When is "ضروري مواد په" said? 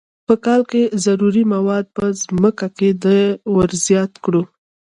1.05-2.05